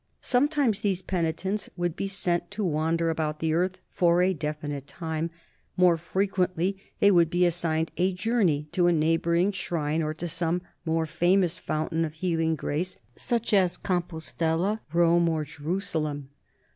Sometimes 0.19 0.81
these 0.81 1.03
peni 1.03 1.35
tents 1.35 1.69
would 1.77 1.95
be 1.95 2.07
sent 2.07 2.49
to 2.49 2.63
wander 2.63 3.11
about 3.11 3.37
the 3.37 3.53
earth 3.53 3.77
fora 3.91 4.33
defi 4.33 4.69
nite 4.69 4.87
time, 4.87 5.29
more 5.77 5.95
frequently 5.95 6.75
they 6.99 7.11
would 7.11 7.29
be 7.29 7.45
assigned 7.45 7.91
a 7.97 8.11
journey 8.11 8.67
to 8.71 8.87
a 8.87 8.91
neighboring 8.91 9.51
shrine 9.51 10.01
or 10.01 10.15
to 10.15 10.27
some 10.27 10.63
more 10.85 11.05
famous 11.05 11.59
fountain 11.59 12.03
of 12.03 12.13
healing 12.13 12.55
grace, 12.55 12.97
such 13.15 13.53
as 13.53 13.77
Compostela, 13.77 14.81
Rome, 14.91 15.29
or 15.29 15.43
Jerusalem. 15.45 16.29